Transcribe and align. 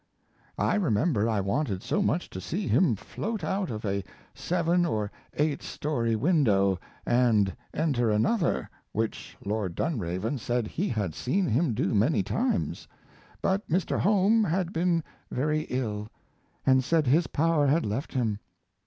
I 0.57 0.73
remember 0.77 1.29
I 1.29 1.41
wanted 1.41 1.83
so 1.83 2.01
much 2.01 2.27
to 2.31 2.41
see 2.41 2.67
him 2.67 2.95
float 2.95 3.43
out 3.43 3.69
of 3.69 3.85
a 3.85 4.03
seven 4.33 4.83
or 4.83 5.11
eight 5.35 5.61
story 5.61 6.15
window, 6.15 6.79
and 7.05 7.55
enter 7.71 8.09
another, 8.09 8.67
which 8.93 9.37
Lord 9.45 9.75
Dunraven 9.75 10.39
said 10.39 10.65
he 10.69 10.89
had 10.89 11.13
seen 11.13 11.45
him 11.45 11.75
do 11.75 11.93
many 11.93 12.23
times. 12.23 12.87
But 13.43 13.69
Mr. 13.69 13.99
Home 13.99 14.43
had 14.43 14.73
been 14.73 15.03
very 15.29 15.67
ill, 15.69 16.09
and 16.65 16.83
said 16.83 17.05
his 17.05 17.27
power 17.27 17.67
had 17.67 17.85
left 17.85 18.11
him. 18.13 18.39